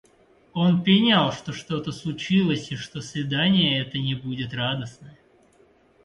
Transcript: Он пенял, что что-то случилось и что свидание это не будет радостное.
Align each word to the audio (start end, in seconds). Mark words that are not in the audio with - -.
Он 0.53 0.81
пенял, 0.83 1.31
что 1.31 1.53
что-то 1.53 1.91
случилось 1.91 2.71
и 2.71 2.75
что 2.75 3.01
свидание 3.01 3.79
это 3.83 3.99
не 3.99 4.15
будет 4.15 4.51
радостное. 4.51 5.15